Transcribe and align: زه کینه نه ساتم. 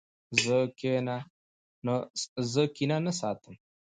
زه 2.53 2.61
کینه 2.77 2.95
نه 3.05 3.11
ساتم. 3.19 3.55